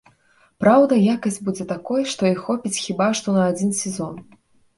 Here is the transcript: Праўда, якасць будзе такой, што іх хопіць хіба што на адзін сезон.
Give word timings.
Праўда, 0.61 0.93
якасць 1.15 1.37
будзе 1.49 1.67
такой, 1.73 2.01
што 2.15 2.21
іх 2.33 2.39
хопіць 2.47 2.81
хіба 2.87 3.11
што 3.21 3.37
на 3.37 3.45
адзін 3.53 3.71
сезон. 3.83 4.13